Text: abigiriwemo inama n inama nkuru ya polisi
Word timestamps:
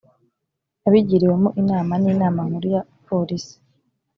abigiriwemo 0.87 1.49
inama 1.61 1.93
n 2.01 2.05
inama 2.11 2.41
nkuru 2.47 2.67
ya 2.75 2.81
polisi 3.07 3.55